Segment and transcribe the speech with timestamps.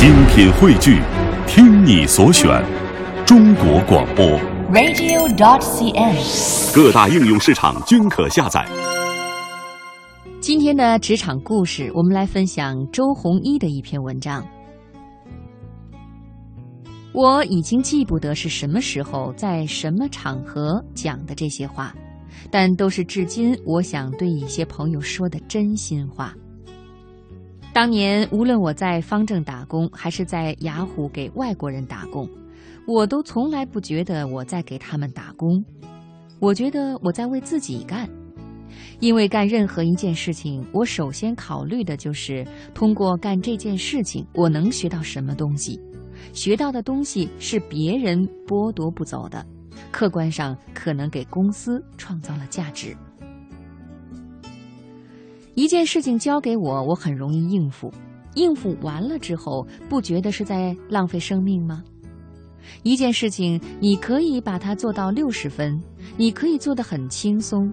[0.00, 0.98] 精品汇聚，
[1.46, 2.48] 听你所选，
[3.26, 4.24] 中国广播。
[4.72, 6.74] radio.dot.cn，。
[6.74, 8.66] 各大应用市场均可下载。
[10.40, 14.42] 今天的职场故事，我们来分享周鸿祎的一篇文章。
[17.12, 21.94] 我已经记不得是什么时候，在什么场合讲的这些话，
[22.50, 26.32] 但都是至今我想对一些朋友说的真心话。
[27.72, 32.28] 当年，无论我在方正打工，还是在雅虎给外国人打工，
[32.84, 35.64] 我都从来不觉得我在给他们打工，
[36.40, 38.08] 我觉得我在为自己干。
[38.98, 42.44] 因为干任何一件事情，我首先考虑的就是
[42.74, 45.80] 通过干这件事情，我能学到什么东西，
[46.32, 49.46] 学到的东西是别人剥夺不走的，
[49.92, 52.94] 客观上可能给公司创造了价值。
[55.60, 57.92] 一件事情交给我，我很容易应付，
[58.34, 61.84] 应付完了之后，不觉得是在浪费生命吗？
[62.82, 65.78] 一件事情，你可以把它做到六十分，
[66.16, 67.70] 你可以做得很轻松，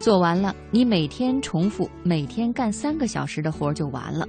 [0.00, 4.26] 做完了，你每天重复，每天干三个小时的活就完了。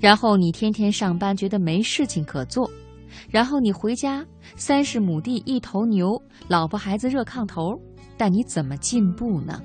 [0.00, 2.66] 然后你天天上班，觉得没事情可做，
[3.28, 4.24] 然后你回家，
[4.56, 7.78] 三十亩地一头牛，老婆孩子热炕头，
[8.16, 9.60] 但你怎么进步呢？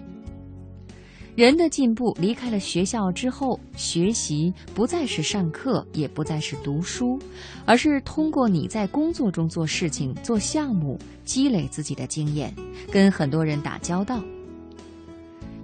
[1.35, 7.17] 人的进步离开了学校之后，学习不再是上课，也不再是读书，
[7.65, 12.53] 而是通过你在工作中做事情、做项目，积累自己的经验，
[12.91, 14.21] 跟很多人打交道。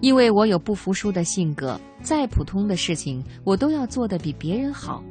[0.01, 5.03] 因为我有不服输的性格，再普通的事情我都要做得比别人好。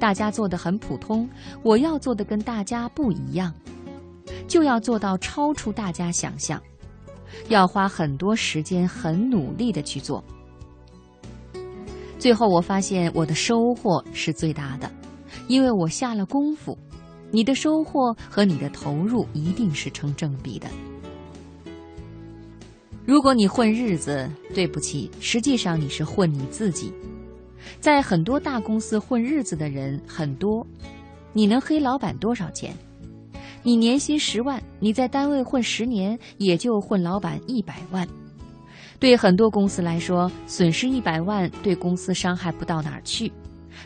[0.00, 1.28] 大家做得很普通，
[1.62, 3.54] 我要做的跟大家不一样，
[4.48, 6.60] 就要做到超出大家想象。
[7.48, 10.22] 要花很多时间，很努力的去做。
[12.18, 14.90] 最后我发现我的收获是最大的，
[15.48, 16.76] 因为我下了功夫。
[17.32, 20.68] 你的收获和你的投入一定是成正比的。
[23.06, 26.92] 如果你混日子，对不起，实际上你是混你自己。
[27.78, 30.66] 在很多大公司混日子的人很多，
[31.32, 32.74] 你能黑老板多少钱？
[33.62, 38.08] 你年薪十万，你在单位混十年，也就混老板一百万。
[38.98, 43.30] 对很多公司来说，损失一百万对公司伤害不到哪儿去。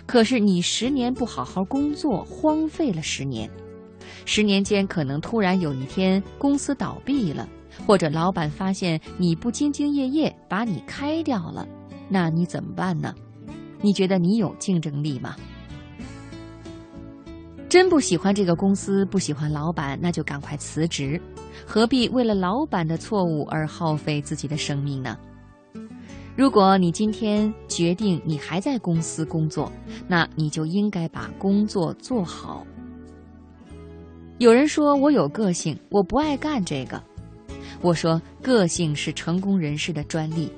[0.06, 3.50] 可是你十年不好好工作，荒废了十年，
[4.24, 7.48] 十年间可能突然有一天公司倒闭了，
[7.84, 11.66] 或者老板发现你不兢兢业业，把你开掉了，
[12.08, 13.12] 那你怎么办呢？
[13.80, 15.34] 你觉得你有竞争力吗？
[17.74, 21.20] 真不喜欢这个公司，不喜欢老板，那就赶快辞职，
[21.66, 25.18] 何必为了老板的错误而耗费自己的生命呢？
[26.36, 29.72] 如果你今天决定你还在公司工作，
[30.06, 32.64] 那你就应该把工作做好。
[34.38, 37.02] 有人说我有个性，我不爱干这个。
[37.80, 40.48] 我说个性是成功人士的专利。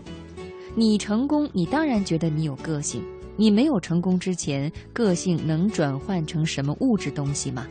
[0.75, 3.03] 你成功，你当然觉得你有个性。
[3.37, 7.67] 你没有成功之前，个性能转换成什么物质东西吗？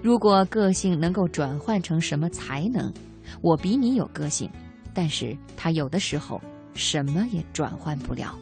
[0.00, 2.92] 如果个性能够转换成什么才能，
[3.40, 4.50] 我比你有个性，
[4.94, 6.40] 但是他有的时候
[6.74, 8.38] 什么也转换不了。